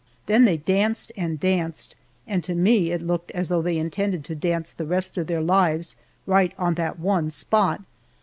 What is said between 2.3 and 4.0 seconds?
to me it looked as though they